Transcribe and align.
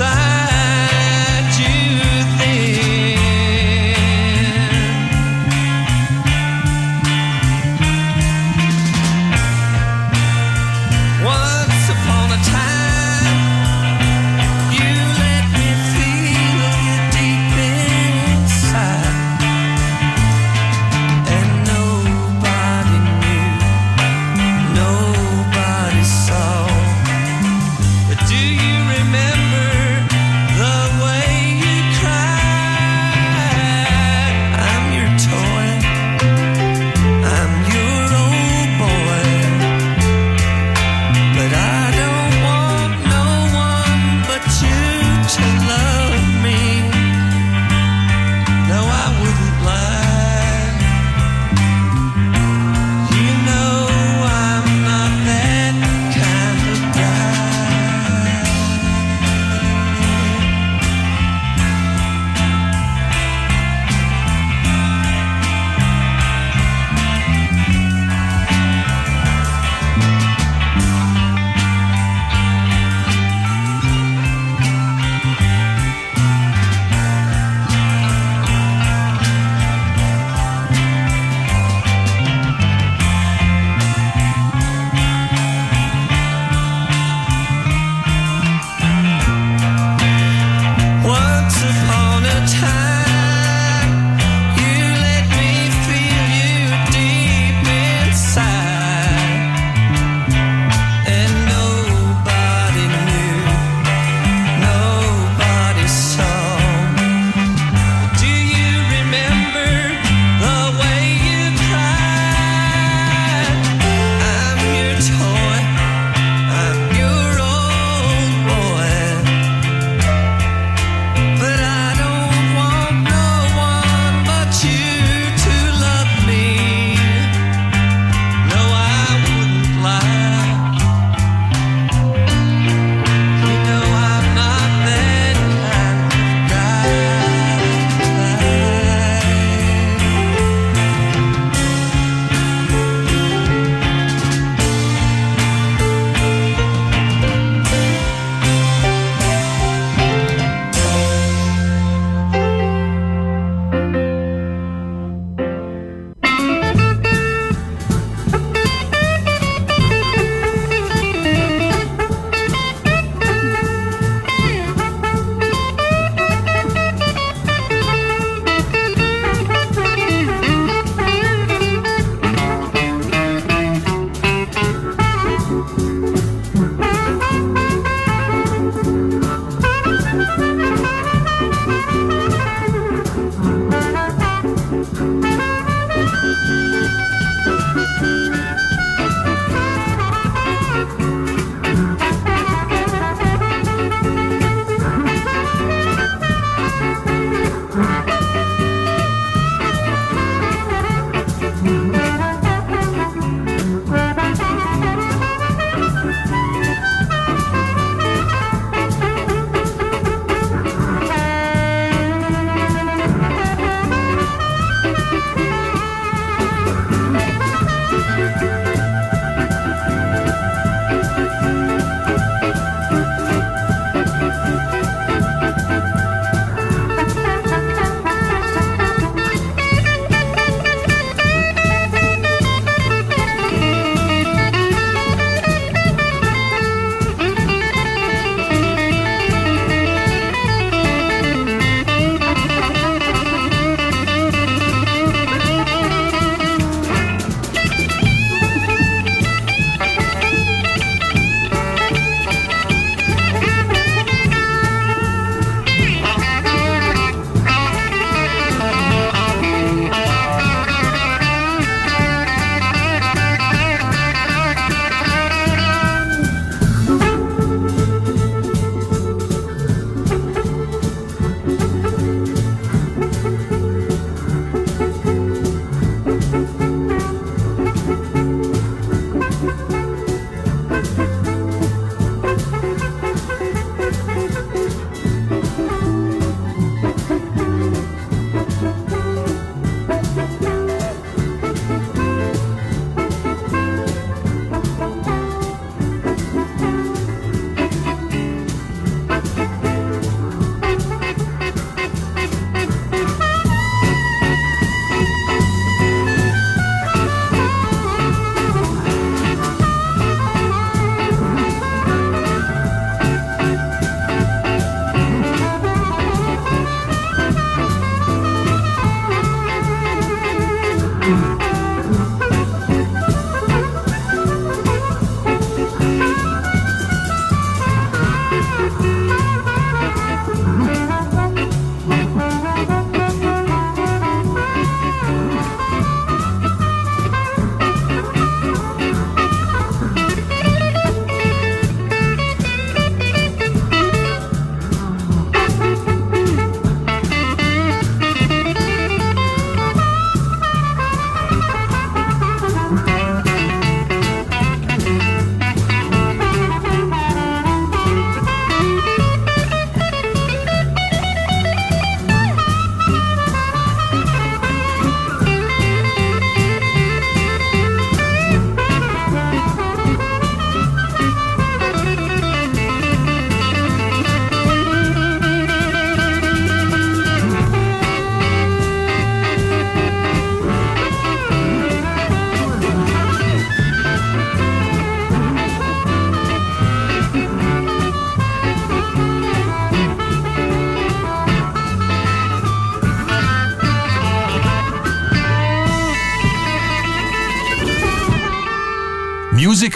side. 0.00 0.29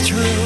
Is 0.00 0.08
true. 0.08 0.45